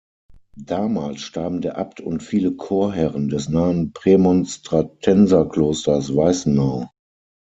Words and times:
Damals 0.57 1.21
starben 1.21 1.61
der 1.61 1.77
Abt 1.77 2.01
und 2.01 2.23
viele 2.23 2.53
Chorherren 2.55 3.29
des 3.29 3.49
nahen 3.49 3.93
Prämonstratenserklosters 3.93 6.15
Weißenau. 6.15 6.89